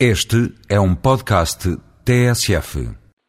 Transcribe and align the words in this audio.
Este 0.00 0.50
é 0.68 0.74
um 0.74 0.90
podcast 0.92 1.70
TSF. 2.02 2.82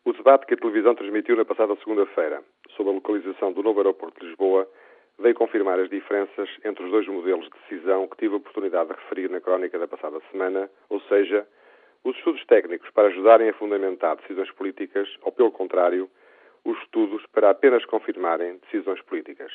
O 0.03 0.13
debate 0.13 0.47
que 0.47 0.55
a 0.55 0.57
televisão 0.57 0.95
transmitiu 0.95 1.37
na 1.37 1.45
passada 1.45 1.75
segunda-feira 1.75 2.41
sobre 2.75 2.91
a 2.91 2.95
localização 2.95 3.53
do 3.53 3.61
novo 3.61 3.81
aeroporto 3.81 4.19
de 4.19 4.25
Lisboa 4.25 4.67
veio 5.19 5.35
confirmar 5.35 5.79
as 5.79 5.91
diferenças 5.91 6.49
entre 6.65 6.83
os 6.83 6.89
dois 6.89 7.07
modelos 7.07 7.45
de 7.45 7.51
decisão 7.69 8.07
que 8.07 8.17
tive 8.17 8.33
a 8.33 8.37
oportunidade 8.37 8.89
de 8.89 8.95
referir 8.95 9.29
na 9.29 9.39
crónica 9.39 9.77
da 9.77 9.87
passada 9.87 10.19
semana, 10.31 10.67
ou 10.89 10.99
seja, 11.01 11.47
os 12.03 12.17
estudos 12.17 12.43
técnicos 12.47 12.89
para 12.89 13.09
ajudarem 13.09 13.47
a 13.47 13.53
fundamentar 13.53 14.15
decisões 14.15 14.49
políticas 14.53 15.07
ou, 15.21 15.31
pelo 15.31 15.51
contrário, 15.51 16.09
os 16.65 16.75
estudos 16.79 17.23
para 17.27 17.51
apenas 17.51 17.85
confirmarem 17.85 18.57
decisões 18.65 18.99
políticas. 19.03 19.51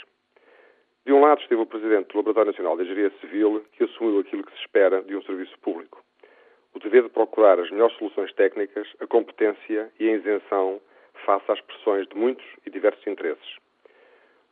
De 1.05 1.13
um 1.13 1.21
lado 1.21 1.41
esteve 1.41 1.61
o 1.61 1.67
Presidente 1.67 2.13
do 2.13 2.19
Laboratório 2.19 2.53
Nacional 2.53 2.77
de 2.77 2.85
Engenharia 2.85 3.11
Civil, 3.21 3.65
que 3.73 3.83
assumiu 3.83 4.21
aquilo 4.21 4.45
que 4.45 4.53
se 4.53 4.61
espera 4.61 5.03
de 5.03 5.17
um 5.17 5.23
serviço 5.23 5.59
público 5.59 6.05
o 6.81 6.83
dever 6.83 7.03
de 7.03 7.11
procurar 7.11 7.61
as 7.61 7.71
melhores 7.71 7.95
soluções 7.99 8.33
técnicas, 8.33 8.89
a 9.01 9.07
competência 9.07 9.91
e 10.01 10.09
a 10.09 10.13
isenção 10.13 10.81
face 11.27 11.53
às 11.53 11.61
pressões 11.61 12.09
de 12.09 12.17
muitos 12.17 12.45
e 12.65 12.71
diversos 12.71 13.07
interesses. 13.07 13.57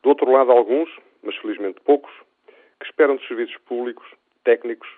Do 0.02 0.11
outro 0.11 0.30
lado, 0.30 0.52
alguns, 0.52 0.91
mas 1.23 1.35
felizmente 1.37 1.80
poucos, 1.80 2.12
que 2.79 2.87
esperam 2.87 3.16
dos 3.16 3.27
serviços 3.27 3.57
públicos, 3.66 4.07
técnicos, 4.45 4.88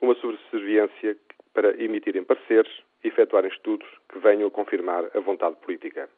uma 0.00 0.14
subserviência 0.16 1.16
para 1.54 1.80
emitirem 1.80 2.24
pareceres 2.24 2.72
e 3.04 3.08
efetuarem 3.08 3.50
estudos 3.50 3.88
que 4.10 4.18
venham 4.18 4.48
a 4.48 4.50
confirmar 4.50 5.04
a 5.14 5.20
vontade 5.20 5.56
política. 5.56 6.08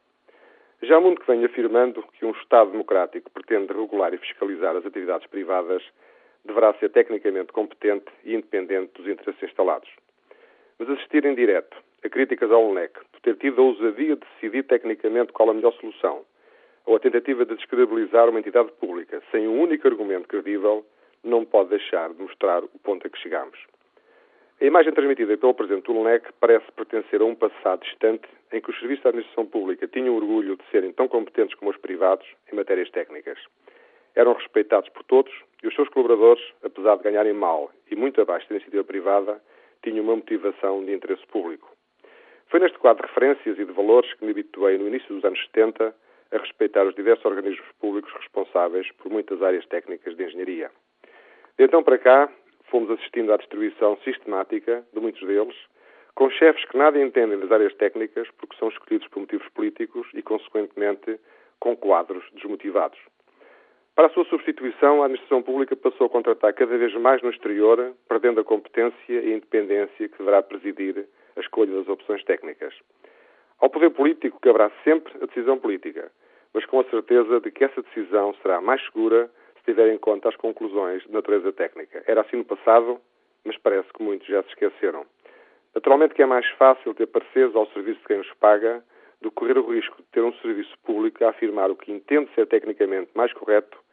Já 0.81 0.97
há 0.97 0.99
muito 0.99 1.21
que 1.21 1.27
venho 1.27 1.45
afirmando 1.45 2.03
que 2.13 2.25
um 2.25 2.31
Estado 2.31 2.71
democrático 2.71 3.29
pretende 3.29 3.71
regular 3.71 4.13
e 4.13 4.17
fiscalizar 4.17 4.75
as 4.75 4.85
atividades 4.85 5.27
privadas 5.27 5.83
deverá 6.43 6.73
ser 6.75 6.89
tecnicamente 6.89 7.53
competente 7.53 8.11
e 8.23 8.33
independente 8.33 8.91
dos 8.93 9.07
interesses 9.07 9.43
instalados 9.43 9.89
mas 10.77 10.89
assistir 10.89 11.25
em 11.25 11.35
direto 11.35 11.77
a 12.03 12.09
críticas 12.09 12.51
ao 12.51 12.69
UNEC 12.69 12.93
por 13.11 13.21
ter 13.21 13.35
tido 13.37 13.61
a 13.61 13.65
ousadia 13.65 14.15
de 14.15 14.21
decidir 14.33 14.63
tecnicamente 14.63 15.33
qual 15.33 15.49
a 15.49 15.53
melhor 15.53 15.73
solução, 15.73 16.23
ou 16.85 16.95
a 16.95 16.99
tentativa 16.99 17.45
de 17.45 17.55
descredibilizar 17.55 18.29
uma 18.29 18.39
entidade 18.39 18.71
pública 18.73 19.21
sem 19.31 19.47
um 19.47 19.59
único 19.59 19.87
argumento 19.87 20.27
credível, 20.27 20.85
não 21.23 21.43
pode 21.43 21.69
deixar 21.69 22.13
de 22.13 22.21
mostrar 22.21 22.63
o 22.63 22.79
ponto 22.83 23.07
a 23.07 23.09
que 23.09 23.17
chegamos. 23.17 23.57
A 24.61 24.65
imagem 24.65 24.93
transmitida 24.93 25.37
pelo 25.37 25.53
Presidente 25.53 25.85
do 25.85 25.99
UNEC 25.99 26.31
parece 26.39 26.71
pertencer 26.71 27.21
a 27.21 27.25
um 27.25 27.35
passado 27.35 27.81
distante 27.81 28.27
em 28.53 28.61
que 28.61 28.69
os 28.69 28.79
serviços 28.79 29.03
da 29.03 29.09
administração 29.09 29.45
pública 29.45 29.87
tinham 29.87 30.15
orgulho 30.15 30.55
de 30.55 30.63
serem 30.71 30.93
tão 30.93 31.07
competentes 31.07 31.55
como 31.55 31.71
os 31.71 31.77
privados 31.77 32.25
em 32.51 32.55
matérias 32.55 32.89
técnicas. 32.91 33.37
Eram 34.15 34.33
respeitados 34.33 34.89
por 34.89 35.03
todos 35.03 35.33
e 35.61 35.67
os 35.67 35.75
seus 35.75 35.89
colaboradores, 35.89 36.41
apesar 36.63 36.95
de 36.95 37.03
ganharem 37.03 37.33
mal 37.33 37.69
e 37.91 37.95
muito 37.97 38.21
abaixo 38.21 38.47
da 38.47 38.55
iniciativa 38.55 38.83
privada, 38.83 39.41
tinha 39.85 40.01
uma 40.01 40.15
motivação 40.15 40.83
de 40.83 40.93
interesse 40.93 41.25
público. 41.27 41.71
Foi 42.47 42.59
neste 42.59 42.77
quadro 42.79 43.05
de 43.05 43.13
referências 43.13 43.59
e 43.59 43.65
de 43.65 43.71
valores 43.71 44.11
que 44.15 44.25
me 44.25 44.31
habituei 44.31 44.79
no 44.79 44.87
início 44.87 45.13
dos 45.13 45.23
anos 45.23 45.39
70 45.45 45.95
a 46.31 46.37
respeitar 46.37 46.85
os 46.85 46.95
diversos 46.95 47.23
organismos 47.23 47.71
públicos 47.79 48.11
responsáveis 48.13 48.91
por 48.93 49.11
muitas 49.11 49.41
áreas 49.43 49.65
técnicas 49.67 50.17
de 50.17 50.23
engenharia. 50.23 50.71
De 51.57 51.65
então 51.65 51.83
para 51.83 51.99
cá, 51.99 52.29
fomos 52.69 52.89
assistindo 52.89 53.31
à 53.31 53.37
distribuição 53.37 53.95
sistemática 54.03 54.83
de 54.91 54.99
muitos 54.99 55.25
deles, 55.25 55.55
com 56.15 56.29
chefes 56.31 56.65
que 56.65 56.77
nada 56.77 56.99
entendem 56.99 57.39
das 57.39 57.51
áreas 57.51 57.73
técnicas 57.75 58.27
porque 58.37 58.57
são 58.57 58.69
escolhidos 58.69 59.07
por 59.09 59.19
motivos 59.19 59.47
políticos 59.49 60.07
e, 60.13 60.21
consequentemente, 60.23 61.19
com 61.59 61.75
quadros 61.77 62.23
desmotivados. 62.33 62.99
Para 63.95 64.07
a 64.07 64.09
sua 64.09 64.25
substituição, 64.25 65.01
a 65.01 65.05
administração 65.05 65.41
pública 65.41 65.73
passou 65.73 66.07
a 66.07 66.09
contratar 66.09 66.53
cada 66.53 66.77
vez 66.77 66.93
mais 66.95 67.21
no 67.21 67.29
exterior, 67.29 67.93
perdendo 68.09 68.41
a 68.41 68.43
competência 68.43 68.97
e 69.07 69.17
a 69.17 69.37
independência 69.37 70.09
que 70.09 70.17
deverá 70.17 70.43
presidir 70.43 71.07
a 71.37 71.39
escolha 71.39 71.73
das 71.73 71.87
opções 71.87 72.21
técnicas. 72.25 72.73
Ao 73.57 73.69
poder 73.69 73.91
político 73.91 74.37
caberá 74.41 74.69
sempre 74.83 75.13
a 75.21 75.25
decisão 75.25 75.57
política, 75.57 76.11
mas 76.53 76.65
com 76.65 76.81
a 76.81 76.83
certeza 76.89 77.39
de 77.39 77.49
que 77.51 77.63
essa 77.63 77.81
decisão 77.83 78.35
será 78.41 78.59
mais 78.59 78.83
segura 78.83 79.31
se 79.59 79.63
tiver 79.63 79.87
em 79.87 79.97
conta 79.97 80.27
as 80.27 80.35
conclusões 80.35 81.01
de 81.03 81.13
natureza 81.13 81.53
técnica. 81.53 82.03
Era 82.05 82.19
assim 82.19 82.35
no 82.35 82.45
passado, 82.45 82.99
mas 83.45 83.57
parece 83.59 83.87
que 83.93 84.03
muitos 84.03 84.27
já 84.27 84.43
se 84.43 84.49
esqueceram. 84.49 85.05
Naturalmente 85.73 86.15
que 86.15 86.21
é 86.21 86.25
mais 86.25 86.45
fácil 86.57 86.93
ter 86.95 87.07
parceiros 87.07 87.55
ao 87.55 87.65
serviço 87.67 88.01
de 88.01 88.07
quem 88.07 88.19
os 88.19 88.33
paga 88.41 88.83
do 89.21 89.29
que 89.31 89.35
correr 89.37 89.57
o 89.57 89.71
risco 89.71 89.95
de 89.95 90.07
ter 90.11 90.21
um 90.21 90.33
serviço 90.33 90.77
público 90.83 91.23
a 91.23 91.29
afirmar 91.29 91.71
o 91.71 91.77
que 91.77 91.93
entende 91.93 92.29
ser 92.35 92.45
tecnicamente 92.47 93.09
mais 93.15 93.31
correto 93.31 93.84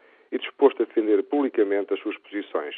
disposto 0.42 0.82
a 0.82 0.86
defender 0.86 1.22
publicamente 1.24 1.94
as 1.94 2.00
suas 2.00 2.16
posições. 2.18 2.74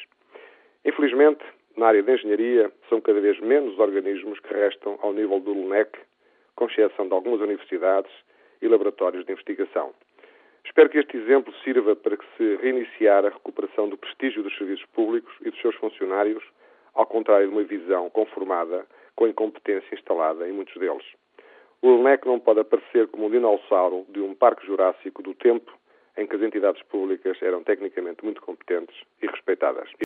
Infelizmente, 0.85 1.43
na 1.77 1.89
área 1.89 2.03
da 2.03 2.15
engenharia, 2.15 2.71
são 2.89 3.01
cada 3.01 3.21
vez 3.21 3.39
menos 3.41 3.75
os 3.75 3.79
organismos 3.79 4.39
que 4.41 4.55
restam 4.55 4.99
ao 5.03 5.13
nível 5.13 5.41
do 5.41 5.53
LUNEC, 5.53 5.99
com 6.55 6.67
exceção 6.67 7.09
de 7.09 7.15
algumas 7.15 7.41
universidades 7.41 8.13
e 8.63 8.69
laboratórios 8.69 9.25
de 9.25 9.33
investigação. 9.33 9.93
Espero 10.65 10.89
que 10.89 10.99
este 10.99 11.17
exemplo 11.17 11.53
sirva 11.65 11.97
para 11.97 12.17
que 12.17 12.25
se 12.37 12.57
reiniciar 12.57 13.25
a 13.25 13.29
recuperação 13.31 13.89
do 13.89 13.99
prestígio 13.99 14.43
dos 14.43 14.57
serviços 14.57 14.87
públicos 14.87 15.35
e 15.41 15.51
dos 15.51 15.61
seus 15.61 15.75
funcionários, 15.77 16.43
ao 16.95 17.07
contrário 17.07 17.49
de 17.49 17.53
uma 17.53 17.65
visão 17.65 18.09
conformada 18.11 18.87
com 19.17 19.25
a 19.25 19.29
incompetência 19.29 19.95
instalada 19.95 20.49
em 20.49 20.53
muitos 20.53 20.75
deles. 20.77 21.05
O 21.83 21.89
LUNEC 21.91 22.27
não 22.27 22.41
pode 22.41 22.61
aparecer 22.61 23.09
como 23.09 23.27
um 23.27 23.31
dinossauro 23.31 24.07
de 24.09 24.21
um 24.21 24.35
parque 24.35 24.67
jurássico 24.67 25.23
do 25.23 25.35
tempo 25.35 25.71
em 26.17 26.27
que 26.27 26.37
as 26.37 26.43
entidades 26.43 26.83
públicas 26.85 27.37
eram 27.43 27.63
tecnicamente 27.63 28.25
muito 28.25 28.41
competentes 28.41 28.95
e 29.23 29.27
respeitadas. 29.27 29.89